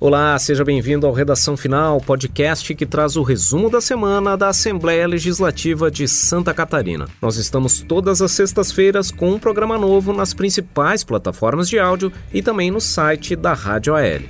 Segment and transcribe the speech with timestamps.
[0.00, 5.08] Olá, seja bem-vindo ao Redação Final, podcast que traz o resumo da semana da Assembleia
[5.08, 7.08] Legislativa de Santa Catarina.
[7.20, 12.40] Nós estamos todas as sextas-feiras com um programa novo nas principais plataformas de áudio e
[12.40, 14.20] também no site da Rádio AL.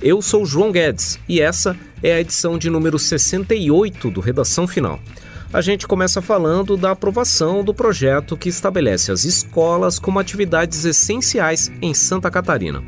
[0.00, 5.00] Eu sou João Guedes e essa é a edição de número 68 do Redação Final.
[5.52, 11.68] A gente começa falando da aprovação do projeto que estabelece as escolas como atividades essenciais
[11.82, 12.80] em Santa Catarina.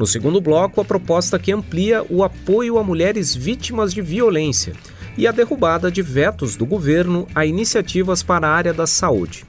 [0.00, 4.72] No segundo bloco, a proposta que amplia o apoio a mulheres vítimas de violência
[5.14, 9.44] e a derrubada de vetos do governo a iniciativas para a área da saúde.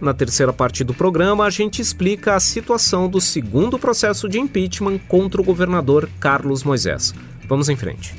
[0.00, 4.98] Na terceira parte do programa, a gente explica a situação do segundo processo de impeachment
[5.06, 7.14] contra o governador Carlos Moisés.
[7.46, 8.16] Vamos em frente.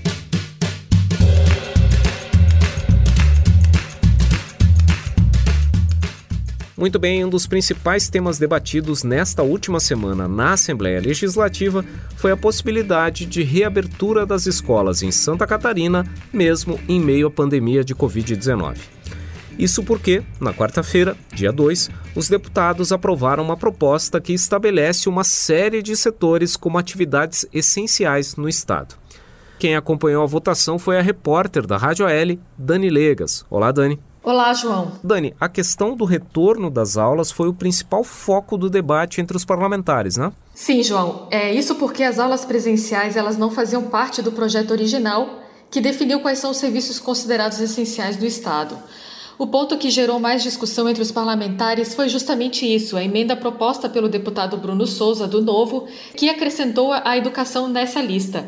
[6.77, 11.85] Muito bem, um dos principais temas debatidos nesta última semana na Assembleia Legislativa
[12.18, 17.81] foi a possibilidade de reabertura das escolas em Santa Catarina, mesmo em meio à pandemia
[17.81, 18.76] de Covid-19.
[19.57, 25.81] Isso porque, na quarta-feira, dia 2, os deputados aprovaram uma proposta que estabelece uma série
[25.81, 28.96] de setores como atividades essenciais no Estado.
[29.57, 33.46] Quem acompanhou a votação foi a repórter da Rádio AL, Dani Legas.
[33.49, 33.98] Olá, Dani.
[34.26, 34.93] Olá, João.
[35.04, 39.45] Dani, a questão do retorno das aulas foi o principal foco do debate entre os
[39.45, 40.34] parlamentares, né?
[40.51, 41.27] Sim, João.
[41.29, 46.21] É isso porque as aulas presenciais elas não faziam parte do projeto original que definiu
[46.21, 48.76] quais são os serviços considerados essenciais do Estado.
[49.37, 53.87] O ponto que gerou mais discussão entre os parlamentares foi justamente isso, a emenda proposta
[53.87, 55.85] pelo deputado Bruno Souza, do Novo,
[56.18, 58.43] que acrescentou a educação nessa lista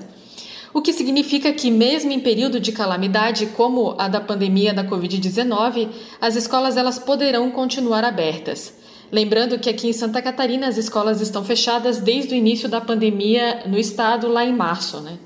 [0.77, 5.89] o que significa que, mesmo em período de calamidade como a da pandemia da Covid-19,
[6.21, 8.75] as escolas elas poderão continuar abertas.
[9.11, 13.63] Lembrando que aqui em Santa Catarina as escolas estão fechadas desde o início da pandemia
[13.65, 14.99] no estado, lá em março.
[15.01, 15.17] Né?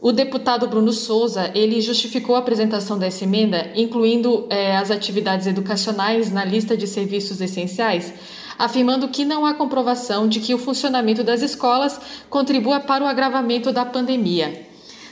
[0.00, 6.30] O deputado Bruno Souza ele justificou a apresentação dessa emenda, incluindo é, as atividades educacionais
[6.30, 8.14] na lista de serviços essenciais,
[8.60, 11.98] afirmando que não há comprovação de que o funcionamento das escolas
[12.28, 14.68] contribua para o agravamento da pandemia.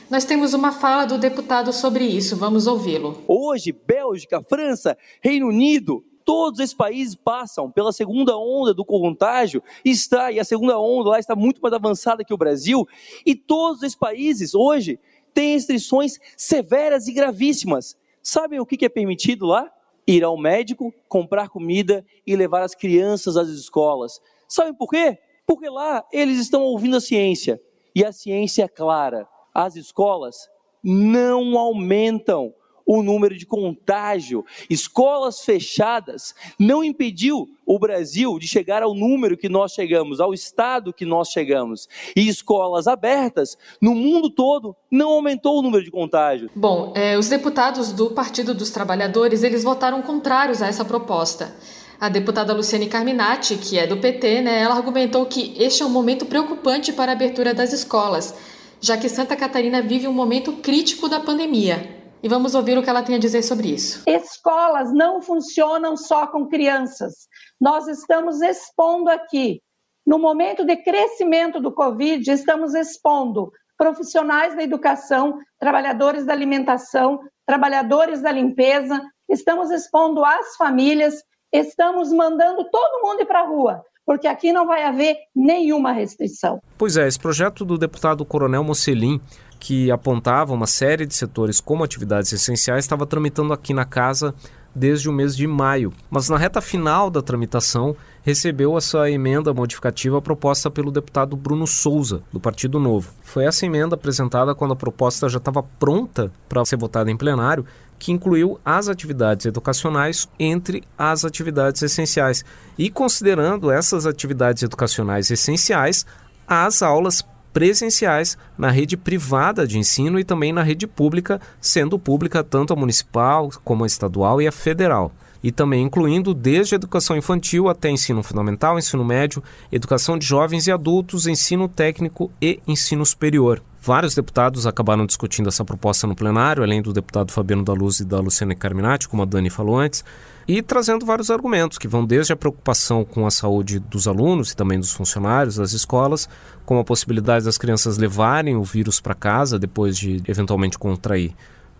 [0.07, 3.23] Nós temos uma fala do deputado sobre isso, vamos ouvi-lo.
[3.27, 10.31] Hoje, Bélgica, França, Reino Unido, todos esses países passam pela segunda onda do contágio, está,
[10.31, 12.87] e a segunda onda lá está muito mais avançada que o Brasil,
[13.25, 14.99] e todos esses países hoje
[15.33, 17.97] têm restrições severas e gravíssimas.
[18.21, 19.71] Sabem o que é permitido lá?
[20.09, 24.19] Ir ao médico, comprar comida e levar as crianças às escolas.
[24.47, 25.17] Sabem por quê?
[25.45, 27.61] Porque lá eles estão ouvindo a ciência.
[27.95, 30.49] E a ciência é clara: as escolas
[30.83, 32.53] não aumentam
[32.89, 34.43] o número de contágio.
[34.67, 40.91] Escolas fechadas não impediu o Brasil de chegar ao número que nós chegamos, ao estado
[40.91, 41.87] que nós chegamos.
[42.15, 46.49] E escolas abertas no mundo todo não aumentou o número de contágio.
[46.55, 51.55] Bom, é, os deputados do Partido dos Trabalhadores eles votaram contrários a essa proposta.
[52.01, 55.89] A deputada Luciane Carminati, que é do PT, né, ela argumentou que este é um
[55.89, 58.33] momento preocupante para a abertura das escolas,
[58.81, 61.98] já que Santa Catarina vive um momento crítico da pandemia.
[62.21, 64.03] E vamos ouvir o que ela tem a dizer sobre isso.
[64.05, 67.27] Escolas não funcionam só com crianças.
[67.59, 69.61] Nós estamos expondo aqui,
[70.05, 78.21] no momento de crescimento do Covid, estamos expondo profissionais da educação, trabalhadores da alimentação, trabalhadores
[78.21, 84.27] da limpeza, estamos expondo as famílias, estamos mandando todo mundo ir para a rua porque
[84.27, 86.59] aqui não vai haver nenhuma restrição.
[86.79, 89.21] Pois é, esse projeto do deputado Coronel Mocelin
[89.59, 94.33] que apontava uma série de setores como atividades essenciais, estava tramitando aqui na casa
[94.73, 95.91] desde o mês de maio.
[96.09, 102.21] Mas na reta final da tramitação, recebeu essa emenda modificativa proposta pelo deputado Bruno Souza,
[102.31, 103.11] do Partido Novo.
[103.23, 107.65] Foi essa emenda apresentada quando a proposta já estava pronta para ser votada em plenário,
[107.97, 112.45] que incluiu as atividades educacionais entre as atividades essenciais.
[112.77, 116.05] E considerando essas atividades educacionais essenciais,
[116.47, 117.23] as aulas
[117.53, 122.75] presenciais na rede privada de ensino e também na rede pública, sendo pública tanto a
[122.75, 125.11] municipal como a estadual e a federal.
[125.41, 129.41] E também incluindo desde educação infantil até ensino fundamental, ensino médio,
[129.71, 133.61] educação de jovens e adultos, ensino técnico e ensino superior.
[133.81, 138.05] Vários deputados acabaram discutindo essa proposta no plenário, além do deputado Fabiano da Luz e
[138.05, 140.03] da Luciana Carminati, como a Dani falou antes,
[140.49, 144.55] e trazendo vários argumentos que vão desde a preocupação com a saúde dos alunos e
[144.55, 146.27] também dos funcionários das escolas,
[146.65, 151.35] como a possibilidade das crianças levarem o vírus para casa depois de eventualmente contrair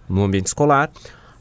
[0.08, 0.92] no ambiente escolar.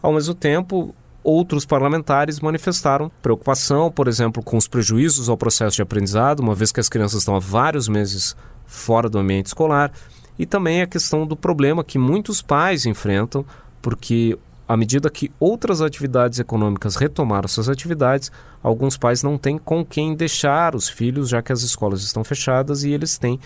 [0.01, 5.83] Ao mesmo tempo, outros parlamentares manifestaram preocupação, por exemplo, com os prejuízos ao processo de
[5.83, 8.35] aprendizado, uma vez que as crianças estão há vários meses
[8.65, 9.93] fora do ambiente escolar
[10.39, 13.45] e também a questão do problema que muitos pais enfrentam,
[13.83, 14.39] porque
[14.69, 18.31] à medida que outras atividades econômicas retomaram suas atividades,
[18.63, 22.85] alguns pais não têm com quem deixar os filhos, já que as escolas estão fechadas
[22.85, 23.41] e eles têm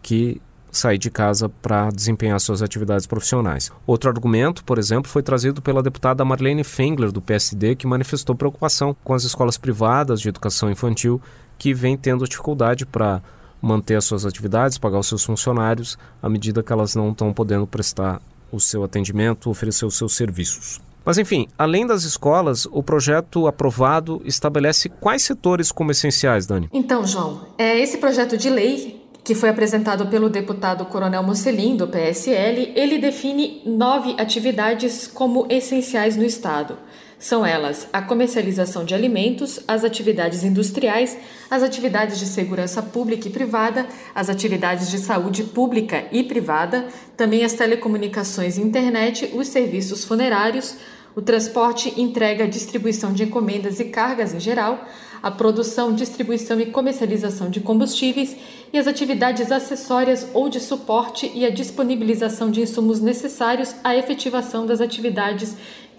[0.00, 0.40] que
[0.70, 3.72] sair de casa para desempenhar suas atividades profissionais.
[3.86, 8.94] Outro argumento, por exemplo, foi trazido pela deputada Marlene Fengler, do PSD, que manifestou preocupação
[9.02, 11.20] com as escolas privadas de educação infantil
[11.58, 13.20] que vêm tendo dificuldade para
[13.60, 17.66] manter as suas atividades, pagar os seus funcionários, à medida que elas não estão podendo
[17.66, 20.80] prestar o seu atendimento, oferecer os seus serviços.
[21.04, 26.68] Mas enfim, além das escolas, o projeto aprovado estabelece quais setores como essenciais, Dani?
[26.72, 31.86] Então, João, é esse projeto de lei que foi apresentado pelo deputado Coronel Mocelin, do
[31.86, 36.78] PSL, ele define nove atividades como essenciais no Estado.
[37.18, 41.18] São elas a comercialização de alimentos, as atividades industriais,
[41.50, 46.86] as atividades de segurança pública e privada, as atividades de saúde pública e privada,
[47.16, 50.76] também as telecomunicações e internet, os serviços funerários,
[51.16, 54.86] o transporte, entrega, distribuição de encomendas e cargas em geral,
[55.20, 58.36] a produção, distribuição e comercialização de combustíveis
[58.72, 64.64] e as atividades acessórias ou de suporte e a disponibilização de insumos necessários à efetivação
[64.64, 65.56] das atividades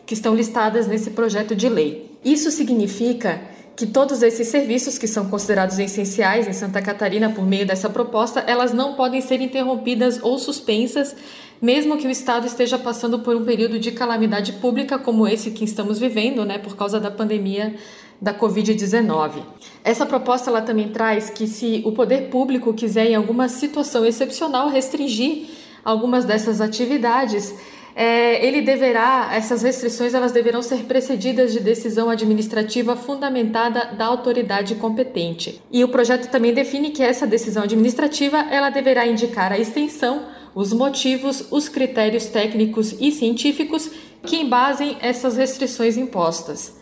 [0.09, 2.09] que estão listadas nesse projeto de lei.
[2.25, 3.39] Isso significa
[3.75, 8.39] que todos esses serviços que são considerados essenciais em Santa Catarina por meio dessa proposta,
[8.39, 11.15] elas não podem ser interrompidas ou suspensas,
[11.61, 15.63] mesmo que o estado esteja passando por um período de calamidade pública como esse que
[15.63, 17.75] estamos vivendo, né, por causa da pandemia
[18.19, 19.43] da Covid-19.
[19.83, 24.69] Essa proposta ela também traz que se o poder público quiser em alguma situação excepcional
[24.69, 25.45] restringir
[25.85, 27.53] algumas dessas atividades,
[28.01, 34.75] é, ele deverá, essas restrições elas deverão ser precedidas de decisão administrativa fundamentada da autoridade
[34.75, 35.61] competente.
[35.69, 40.71] E o projeto também define que essa decisão administrativa ela deverá indicar a extensão, os
[40.71, 43.91] motivos, os critérios técnicos e científicos
[44.25, 46.78] que embasem essas restrições impostas.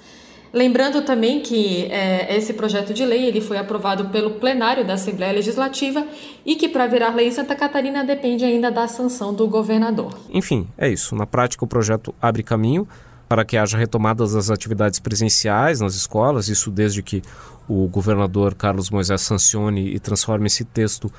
[0.53, 5.33] Lembrando também que é, esse projeto de lei ele foi aprovado pelo plenário da Assembleia
[5.33, 6.05] Legislativa
[6.45, 10.17] e que para virar lei Santa Catarina depende ainda da sanção do governador.
[10.29, 11.15] Enfim, é isso.
[11.15, 12.87] Na prática, o projeto abre caminho
[13.27, 17.21] para que haja retomadas das atividades presenciais nas escolas, isso desde que
[17.67, 21.11] o governador Carlos Moisés sancione e transforme esse texto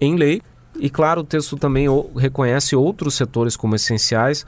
[0.00, 0.40] em lei.
[0.78, 1.86] E claro, o texto também
[2.16, 4.46] reconhece outros setores como essenciais,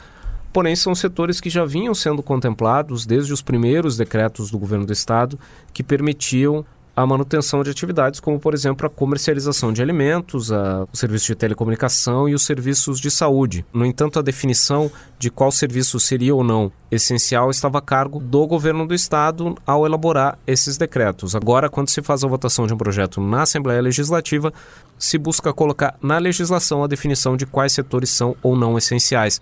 [0.53, 4.93] porém são setores que já vinham sendo contemplados desde os primeiros decretos do governo do
[4.93, 5.39] estado
[5.73, 6.65] que permitiam
[6.99, 11.37] a manutenção de atividades, como por exemplo a comercialização de alimentos, a, o serviço de
[11.37, 13.65] telecomunicação e os serviços de saúde.
[13.73, 18.45] No entanto, a definição de qual serviço seria ou não essencial estava a cargo do
[18.49, 21.37] governo do estado ao elaborar esses decretos.
[21.37, 24.53] Agora, quando se faz a votação de um projeto na Assembleia Legislativa,
[24.99, 29.41] se busca colocar na legislação a definição de quais setores são ou não essenciais.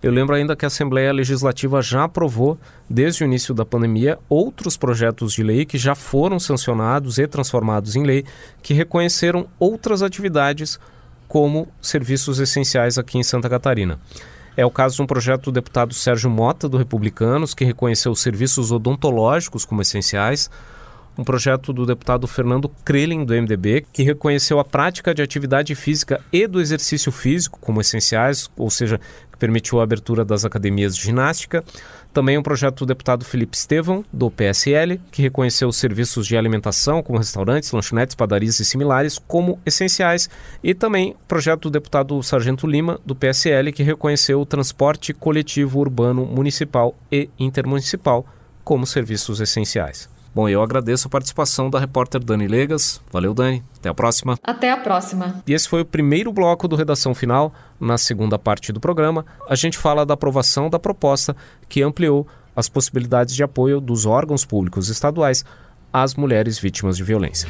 [0.00, 2.56] Eu lembro ainda que a Assembleia Legislativa já aprovou,
[2.88, 7.96] desde o início da pandemia, outros projetos de lei que já foram sancionados e transformados
[7.96, 8.24] em lei,
[8.62, 10.78] que reconheceram outras atividades
[11.26, 13.98] como serviços essenciais aqui em Santa Catarina.
[14.56, 18.20] É o caso de um projeto do deputado Sérgio Mota, do Republicanos, que reconheceu os
[18.20, 20.48] serviços odontológicos como essenciais
[21.18, 26.24] um projeto do deputado Fernando Krelin, do MDB, que reconheceu a prática de atividade física
[26.32, 29.00] e do exercício físico como essenciais, ou seja,
[29.32, 31.64] que permitiu a abertura das academias de ginástica.
[32.14, 37.02] Também um projeto do deputado Felipe Estevão, do PSL, que reconheceu os serviços de alimentação,
[37.02, 40.30] como restaurantes, lanchonetes, padarias e similares, como essenciais.
[40.62, 45.80] E também o projeto do deputado Sargento Lima, do PSL, que reconheceu o transporte coletivo
[45.80, 48.24] urbano municipal e intermunicipal
[48.62, 50.08] como serviços essenciais.
[50.34, 53.00] Bom, eu agradeço a participação da repórter Dani Legas.
[53.10, 53.62] Valeu, Dani.
[53.78, 54.38] Até a próxima.
[54.42, 55.42] Até a próxima.
[55.46, 57.52] E esse foi o primeiro bloco do Redação Final.
[57.80, 61.36] Na segunda parte do programa, a gente fala da aprovação da proposta
[61.68, 65.44] que ampliou as possibilidades de apoio dos órgãos públicos estaduais
[65.92, 67.48] às mulheres vítimas de violência.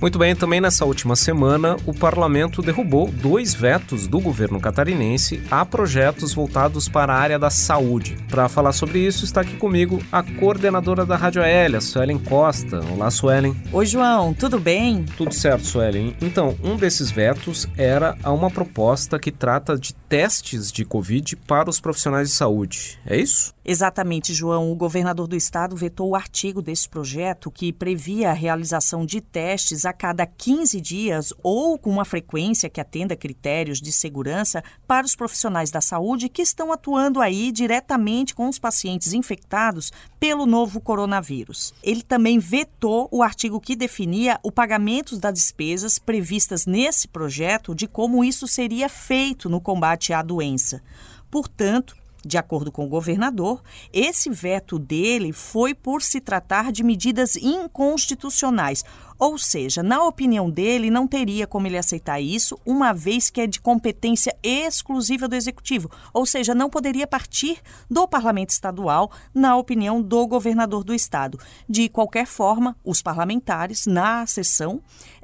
[0.00, 5.66] Muito bem, também nessa última semana, o parlamento derrubou dois vetos do governo catarinense a
[5.66, 8.16] projetos voltados para a área da saúde.
[8.28, 12.80] Para falar sobre isso, está aqui comigo a coordenadora da Rádio Aérea, Suelen Costa.
[12.92, 13.56] Olá, Suelen.
[13.72, 15.04] Oi, João, tudo bem?
[15.16, 16.14] Tudo certo, Suelen.
[16.22, 21.68] Então, um desses vetos era a uma proposta que trata de testes de Covid para
[21.68, 22.98] os profissionais de saúde.
[23.04, 23.54] É isso?
[23.64, 24.72] Exatamente, João.
[24.72, 29.84] O governador do estado vetou o artigo desse projeto que previa a realização de testes
[29.84, 35.14] a cada 15 dias ou com uma frequência que atenda critérios de segurança para os
[35.14, 41.74] profissionais da saúde que estão atuando aí diretamente com os pacientes infectados pelo novo coronavírus.
[41.82, 47.86] Ele também vetou o artigo que definia o pagamento das despesas previstas nesse projeto de
[47.86, 50.82] como isso seria feito no combate à doença.
[51.30, 53.62] Portanto, de acordo com o governador,
[53.92, 58.84] esse veto dele foi por se tratar de medidas inconstitucionais,
[59.18, 63.46] ou seja, na opinião dele, não teria como ele aceitar isso, uma vez que é
[63.46, 67.58] de competência exclusiva do executivo, ou seja, não poderia partir
[67.90, 71.38] do parlamento estadual, na opinião do governador do estado.
[71.68, 74.80] De qualquer forma, os parlamentares, na sessão,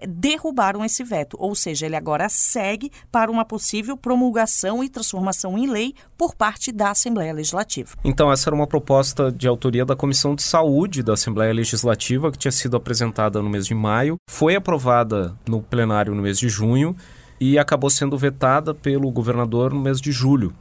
[0.06, 5.66] derrubaram esse veto, ou seja, ele agora segue para uma possível promulgação e transformação em
[5.66, 7.90] lei por parte da Assembleia Legislativa.
[8.04, 12.38] Então, essa era uma proposta de autoria da Comissão de Saúde da Assembleia Legislativa, que
[12.38, 16.96] tinha sido apresentada no mês de maio, foi aprovada no plenário no mês de junho
[17.40, 20.54] e acabou sendo vetada pelo governador no mês de julho.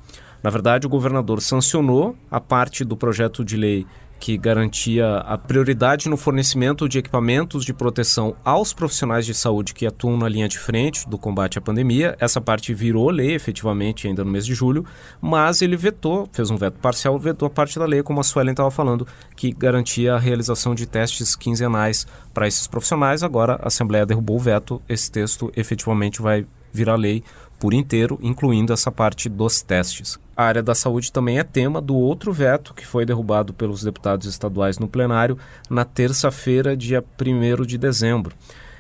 [0.44, 3.88] Na verdade, o governador sancionou a parte do projeto de lei
[4.24, 9.86] que garantia a prioridade no fornecimento de equipamentos de proteção aos profissionais de saúde que
[9.86, 12.16] atuam na linha de frente do combate à pandemia.
[12.18, 14.86] Essa parte virou lei efetivamente ainda no mês de julho,
[15.20, 18.54] mas ele vetou, fez um veto parcial, vetou a parte da lei, como a Suelen
[18.54, 23.24] estava falando, que garantia a realização de testes quinzenais para esses profissionais.
[23.24, 27.26] Agora a Assembleia derrubou o veto, esse texto efetivamente vai virar lei
[27.60, 30.18] por inteiro, incluindo essa parte dos testes.
[30.36, 34.26] A área da saúde também é tema do outro veto que foi derrubado pelos deputados
[34.26, 35.38] estaduais no plenário
[35.70, 38.36] na terça-feira, dia 1 de dezembro.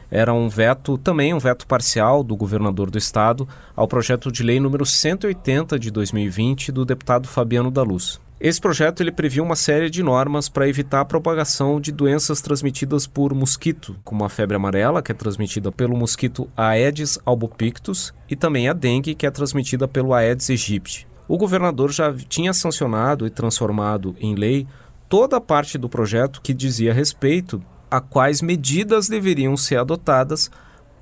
[0.09, 4.59] Era um veto, também um veto parcial do governador do estado ao projeto de lei
[4.59, 8.19] número 180 de 2020 do deputado Fabiano da Luz.
[8.39, 13.07] Esse projeto ele previa uma série de normas para evitar a propagação de doenças transmitidas
[13.07, 18.67] por mosquito, como a febre amarela, que é transmitida pelo mosquito Aedes albopictus, e também
[18.67, 21.07] a dengue, que é transmitida pelo Aedes aegypti.
[21.27, 24.67] O governador já tinha sancionado e transformado em lei
[25.07, 30.49] toda a parte do projeto que dizia respeito a quais medidas deveriam ser adotadas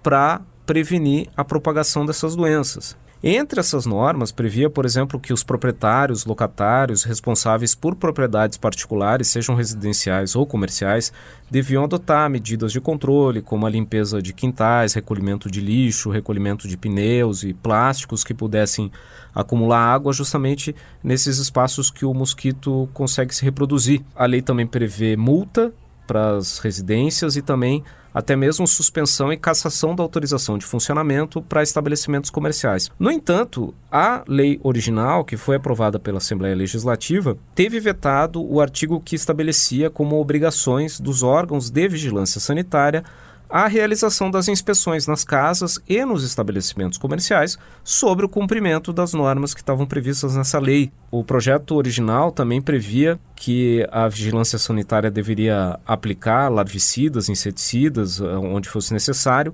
[0.03, 2.97] para prevenir a propagação dessas doenças.
[3.23, 9.53] Entre essas normas, previa, por exemplo, que os proprietários, locatários responsáveis por propriedades particulares, sejam
[9.53, 11.13] residenciais ou comerciais,
[11.47, 16.75] deviam adotar medidas de controle, como a limpeza de quintais, recolhimento de lixo, recolhimento de
[16.75, 18.91] pneus e plásticos que pudessem
[19.35, 24.01] acumular água justamente nesses espaços que o mosquito consegue se reproduzir.
[24.15, 25.71] A lei também prevê multa
[26.07, 27.83] para as residências e também
[28.13, 32.89] até mesmo suspensão e cassação da autorização de funcionamento para estabelecimentos comerciais.
[32.99, 38.99] No entanto, a lei original, que foi aprovada pela Assembleia Legislativa, teve vetado o artigo
[38.99, 43.03] que estabelecia como obrigações dos órgãos de vigilância sanitária
[43.51, 49.53] a realização das inspeções nas casas e nos estabelecimentos comerciais sobre o cumprimento das normas
[49.53, 50.91] que estavam previstas nessa lei.
[51.11, 58.69] O projeto original também previa que a vigilância sanitária deveria aplicar larvicidas, inseticidas, eh, onde
[58.69, 59.53] fosse necessário,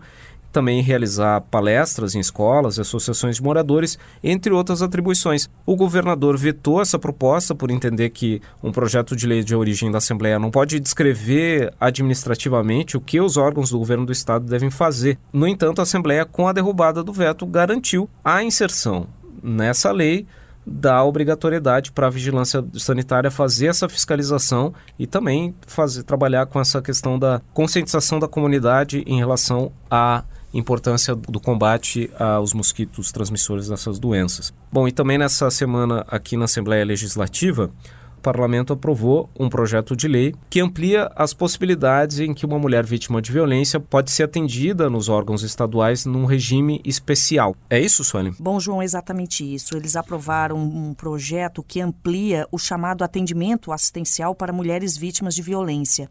[0.58, 5.48] também realizar palestras em escolas e associações de moradores, entre outras atribuições.
[5.68, 10.00] O governador vetou essa proposta por entender que um projeto de lei de origem da
[10.00, 15.20] Assembleia não pode descrever administrativamente o que os órgãos do governo do estado devem fazer.
[15.32, 19.06] No entanto, a Assembleia, com a derrubada do veto, garantiu a inserção
[19.44, 20.26] nessa lei
[20.66, 26.82] da obrigatoriedade para a vigilância sanitária fazer essa fiscalização e também fazer trabalhar com essa
[26.82, 30.24] questão da conscientização da comunidade em relação a
[30.54, 34.54] importância do combate aos mosquitos transmissores dessas doenças.
[34.72, 37.72] Bom, e também nessa semana aqui na Assembleia Legislativa,
[38.18, 42.84] o parlamento aprovou um projeto de lei que amplia as possibilidades em que uma mulher
[42.86, 47.56] vítima de violência pode ser atendida nos órgãos estaduais num regime especial.
[47.70, 48.34] É isso, Sueli?
[48.40, 49.78] Bom, João, exatamente isso.
[49.78, 56.10] Eles aprovaram um projeto que amplia o chamado atendimento assistencial para mulheres vítimas de violência.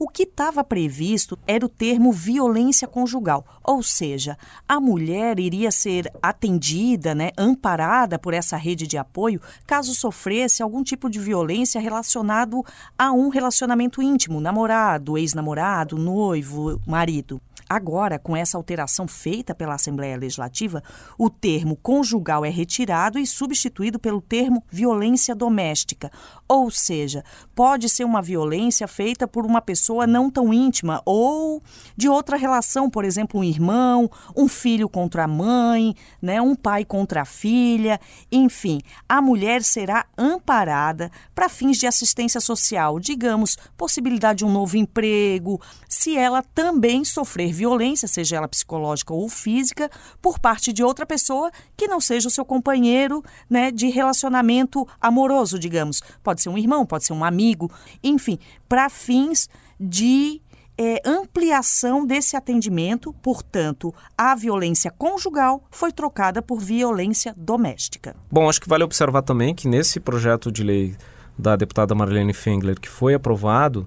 [0.00, 4.38] O que estava previsto era o termo violência conjugal, ou seja,
[4.68, 10.84] a mulher iria ser atendida, né, amparada por essa rede de apoio caso sofresse algum
[10.84, 12.64] tipo de violência relacionado
[12.96, 17.40] a um relacionamento íntimo, namorado, ex-namorado, noivo, marido.
[17.68, 20.82] Agora, com essa alteração feita pela Assembleia Legislativa,
[21.18, 26.10] o termo conjugal é retirado e substituído pelo termo violência doméstica.
[26.48, 27.22] Ou seja,
[27.54, 31.62] pode ser uma violência feita por uma pessoa não tão íntima ou
[31.94, 36.86] de outra relação, por exemplo, um irmão, um filho contra a mãe, né, um pai
[36.86, 38.00] contra a filha,
[38.32, 44.76] enfim, a mulher será amparada para fins de assistência social, digamos, possibilidade de um novo
[44.76, 49.90] emprego, se ela também sofrer violência, seja ela psicológica ou física,
[50.22, 55.58] por parte de outra pessoa que não seja o seu companheiro né, de relacionamento amoroso,
[55.58, 56.00] digamos.
[56.22, 57.70] Pode ser um irmão, pode ser um amigo,
[58.02, 58.38] enfim,
[58.68, 59.48] para fins
[59.78, 60.40] de
[60.78, 68.14] é, ampliação desse atendimento, portanto, a violência conjugal foi trocada por violência doméstica.
[68.30, 70.96] Bom, acho que vale observar também que nesse projeto de lei
[71.36, 73.86] da deputada Marlene Fengler que foi aprovado,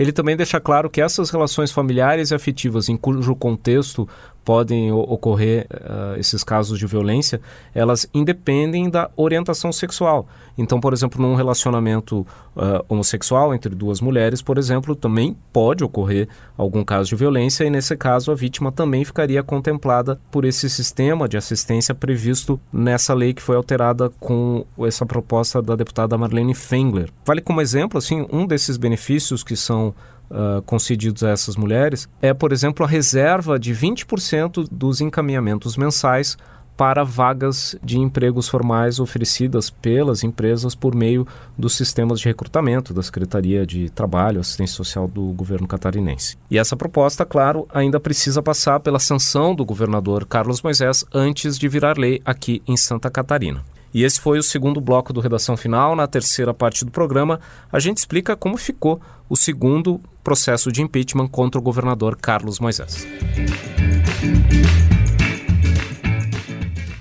[0.00, 4.08] ele também deixa claro que essas relações familiares e afetivas em cujo contexto
[4.44, 7.40] podem ocorrer uh, esses casos de violência,
[7.74, 10.26] elas independem da orientação sexual.
[10.56, 12.20] Então, por exemplo, num relacionamento
[12.56, 17.70] uh, homossexual entre duas mulheres, por exemplo, também pode ocorrer algum caso de violência e,
[17.70, 23.32] nesse caso, a vítima também ficaria contemplada por esse sistema de assistência previsto nessa lei
[23.32, 27.10] que foi alterada com essa proposta da deputada Marlene Fengler.
[27.24, 29.94] Vale como exemplo, assim, um desses benefícios que são
[30.30, 36.36] uh, concedidos a essas mulheres é, por exemplo, a reserva de 20% dos encaminhamentos mensais
[36.80, 41.26] para vagas de empregos formais oferecidas pelas empresas por meio
[41.58, 46.38] dos sistemas de recrutamento da Secretaria de Trabalho, Assistência Social do governo catarinense.
[46.50, 51.68] E essa proposta, claro, ainda precisa passar pela sanção do governador Carlos Moisés antes de
[51.68, 53.62] virar lei aqui em Santa Catarina.
[53.92, 55.94] E esse foi o segundo bloco do Redação Final.
[55.94, 61.28] Na terceira parte do programa, a gente explica como ficou o segundo processo de impeachment
[61.28, 63.06] contra o governador Carlos Moisés.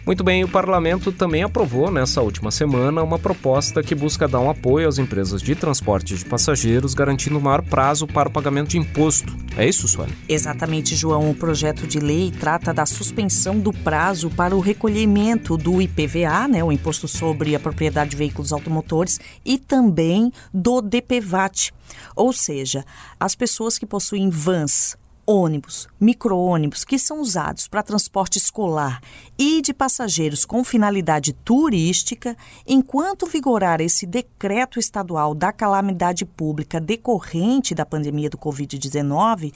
[0.09, 4.49] Muito bem, o parlamento também aprovou nessa última semana uma proposta que busca dar um
[4.49, 8.79] apoio às empresas de transporte de passageiros, garantindo um maior prazo para o pagamento de
[8.79, 9.37] imposto.
[9.55, 10.11] É isso, Suane?
[10.27, 11.29] Exatamente, João.
[11.29, 16.63] O projeto de lei trata da suspensão do prazo para o recolhimento do IPVA, né,
[16.63, 21.71] o Imposto sobre a Propriedade de Veículos Automotores, e também do DPVAT.
[22.15, 22.83] Ou seja,
[23.19, 24.97] as pessoas que possuem vans
[25.29, 28.99] ônibus, micro-ônibus que são usados para transporte escolar
[29.37, 37.75] e de passageiros com finalidade turística, enquanto vigorar esse decreto estadual da calamidade pública decorrente
[37.75, 39.53] da pandemia do Covid-19,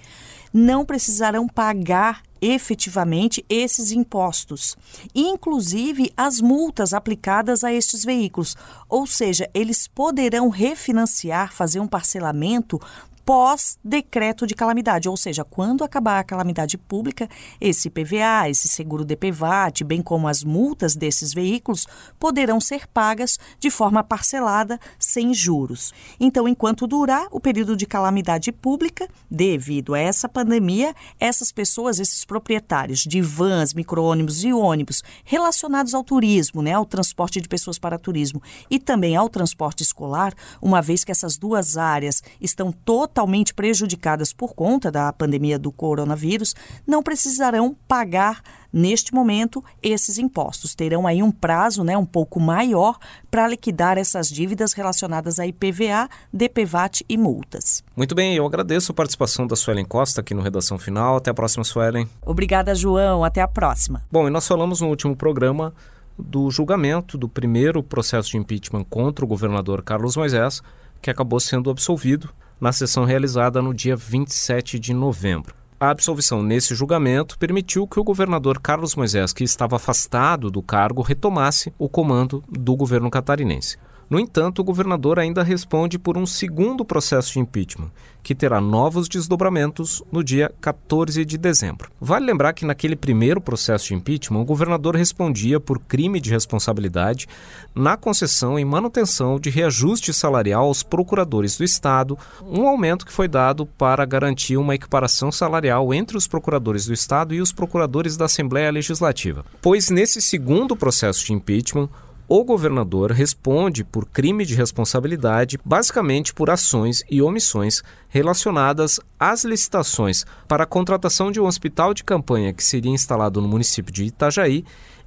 [0.54, 4.78] não precisarão pagar efetivamente esses impostos,
[5.16, 8.56] inclusive as multas aplicadas a estes veículos.
[8.88, 12.80] Ou seja, eles poderão refinanciar, fazer um parcelamento
[13.26, 19.84] pós-decreto de calamidade, ou seja, quando acabar a calamidade pública, esse PVA, esse seguro DPVAT,
[19.84, 21.88] bem como as multas desses veículos,
[22.20, 25.94] poderão ser pagas de forma parcelada, sem juros.
[26.20, 32.26] Então, enquanto durar o período de calamidade pública, devido a essa pandemia, essas pessoas, esses
[32.26, 37.98] proprietários de vans, micro-ônibus e ônibus relacionados ao turismo, né, ao transporte de pessoas para
[37.98, 43.54] turismo e também ao transporte escolar, uma vez que essas duas áreas estão totalmente totalmente
[43.54, 48.42] prejudicadas por conta da pandemia do coronavírus não precisarão pagar
[48.74, 50.74] neste momento esses impostos.
[50.74, 52.98] Terão aí um prazo né, um pouco maior
[53.30, 57.84] para liquidar essas dívidas relacionadas a IPVA, DPVAT e multas.
[57.96, 61.18] Muito bem, eu agradeço a participação da Suelen Costa aqui no Redação Final.
[61.18, 62.10] Até a próxima, Suelen.
[62.26, 63.24] Obrigada, João.
[63.24, 64.02] Até a próxima.
[64.12, 65.72] Bom, e nós falamos no último programa
[66.18, 70.64] do julgamento do primeiro processo de impeachment contra o governador Carlos Moisés,
[71.00, 72.30] que acabou sendo absolvido
[72.64, 75.54] na sessão realizada no dia 27 de novembro.
[75.78, 81.02] A absolvição nesse julgamento permitiu que o governador Carlos Moisés, que estava afastado do cargo,
[81.02, 83.78] retomasse o comando do governo catarinense.
[84.10, 89.10] No entanto, o governador ainda responde por um segundo processo de impeachment, que terá novos
[89.10, 91.92] desdobramentos no dia 14 de dezembro.
[92.00, 97.28] Vale lembrar que naquele primeiro processo de impeachment, o governador respondia por crime de responsabilidade
[97.76, 103.28] na concessão e manutenção de reajuste salarial aos procuradores do Estado, um aumento que foi
[103.28, 108.26] dado para garantir uma equiparação salarial entre os procuradores do Estado e os procuradores da
[108.26, 109.46] Assembleia Legislativa.
[109.62, 111.90] Pois nesse segundo processo de impeachment,
[112.28, 120.26] o governador responde por crime de responsabilidade, basicamente por ações e omissões relacionadas às licitações
[120.48, 124.64] para a contratação de um hospital de campanha que seria instalado no município de Itajaí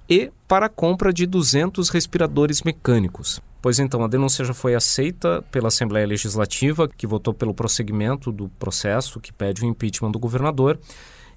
[0.08, 3.40] e para a compra de 200 respiradores mecânicos.
[3.60, 8.48] Pois então, a denúncia já foi aceita pela Assembleia Legislativa, que votou pelo prosseguimento do
[8.48, 10.78] processo que pede o impeachment do governador.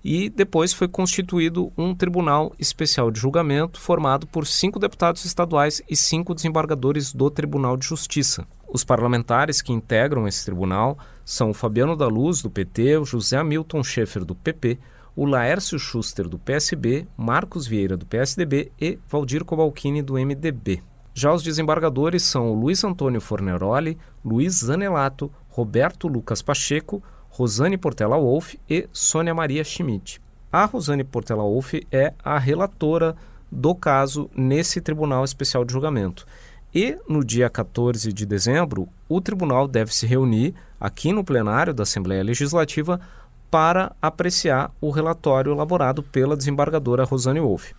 [0.04, 5.96] E depois foi constituído um Tribunal Especial de Julgamento formado por cinco deputados estaduais e
[5.96, 8.48] cinco desembargadores do Tribunal de Justiça.
[8.68, 13.38] Os parlamentares que integram esse tribunal são o Fabiano da Luz, do PT, o José
[13.38, 14.80] Hamilton Schaeffer, do PP,
[15.16, 20.82] o Laércio Schuster, do PSB, Marcos Vieira, do PSDB e Valdir Cobalcini, do MDB.
[21.14, 28.18] Já os desembargadores são o Luiz Antônio Forneroli, Luiz Zanelato, Roberto Lucas Pacheco, Rosane Portela
[28.18, 30.22] Wolff e Sônia Maria Schmidt.
[30.52, 33.16] A Rosane Portela Wolff é a relatora
[33.52, 36.26] do caso nesse Tribunal Especial de Julgamento.
[36.74, 41.84] E no dia 14 de dezembro, o tribunal deve se reunir aqui no plenário da
[41.84, 43.00] Assembleia Legislativa
[43.50, 47.74] para apreciar o relatório elaborado pela desembargadora Rosane Wolff.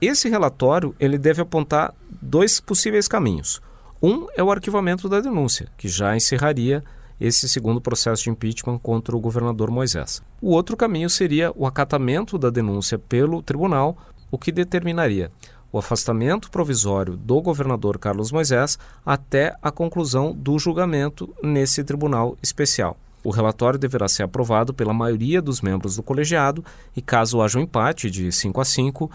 [0.00, 3.60] Esse relatório ele deve apontar dois possíveis caminhos.
[4.02, 6.82] Um é o arquivamento da denúncia, que já encerraria
[7.20, 10.22] esse segundo processo de impeachment contra o governador Moisés.
[10.40, 13.98] O outro caminho seria o acatamento da denúncia pelo tribunal,
[14.30, 15.30] o que determinaria
[15.72, 22.96] o afastamento provisório do governador Carlos Moisés até a conclusão do julgamento nesse tribunal especial.
[23.22, 26.64] O relatório deverá ser aprovado pela maioria dos membros do colegiado
[26.96, 29.10] e, caso haja um empate de 5 a 5,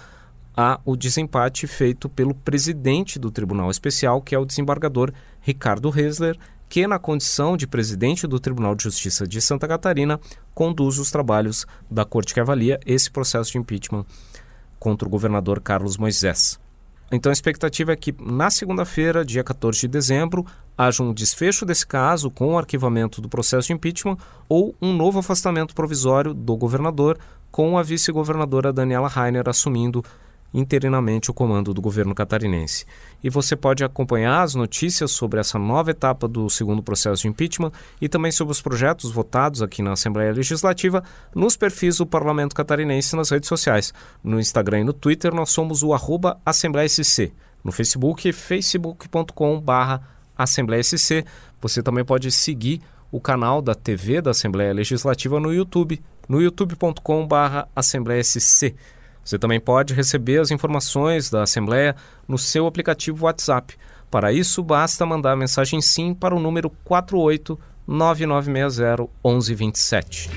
[0.56, 6.38] há o desempate feito pelo presidente do Tribunal Especial, que é o desembargador Ricardo Hesler,
[6.76, 10.20] que, na condição de presidente do Tribunal de Justiça de Santa Catarina,
[10.54, 14.06] conduz os trabalhos da corte que avalia esse processo de impeachment
[14.78, 16.60] contra o governador Carlos Moisés.
[17.10, 20.46] Então a expectativa é que na segunda-feira, dia 14 de dezembro,
[20.78, 24.18] haja um desfecho desse caso com o arquivamento do processo de impeachment
[24.50, 27.18] ou um novo afastamento provisório do governador
[27.50, 30.04] com a vice-governadora Daniela Rainer assumindo
[30.56, 32.86] interinamente o comando do governo catarinense.
[33.22, 37.72] E você pode acompanhar as notícias sobre essa nova etapa do segundo processo de impeachment
[38.00, 41.04] e também sobre os projetos votados aqui na Assembleia Legislativa
[41.36, 43.94] nos perfis do Parlamento Catarinense nas redes sociais.
[44.24, 47.34] No Instagram e no Twitter nós somos o arroba Assembleia SC.
[47.62, 50.04] No Facebook, facebook.com.br
[50.38, 51.26] Assembleia SC.
[51.60, 57.68] Você também pode seguir o canal da TV da Assembleia Legislativa no YouTube, no youtube.com.br
[57.76, 58.76] Assembleia SC.
[59.26, 61.96] Você também pode receber as informações da Assembleia
[62.28, 63.74] no seu aplicativo WhatsApp.
[64.12, 70.30] Para isso, basta mandar a mensagem SIM para o número 48 9960 1127.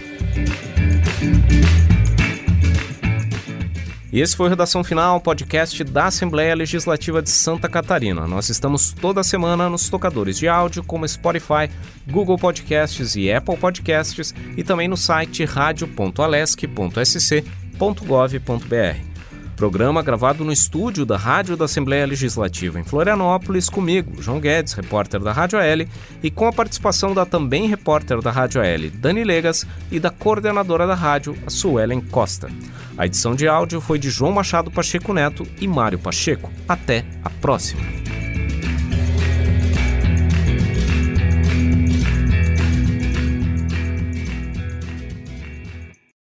[4.11, 8.27] E esse foi o Redação Final, podcast da Assembleia Legislativa de Santa Catarina.
[8.27, 11.69] Nós estamos toda semana nos tocadores de áudio como Spotify,
[12.11, 17.45] Google Podcasts e Apple Podcasts e também no site radio.alesc.sc
[17.79, 19.09] www.assembleia.gov.br.
[19.57, 25.21] Programa gravado no estúdio da Rádio da Assembleia Legislativa em Florianópolis, comigo, João Guedes, repórter
[25.21, 25.89] da Rádio AL,
[26.23, 30.87] e com a participação da também repórter da Rádio AL, Dani Legas, e da coordenadora
[30.87, 32.49] da rádio, a Suelen Costa.
[32.97, 36.53] A edição de áudio foi de João Machado Pacheco Neto e Mário Pacheco.
[36.69, 37.83] Até a próxima!